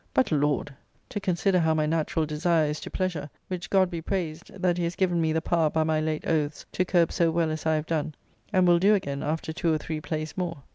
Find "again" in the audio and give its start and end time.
8.95-9.21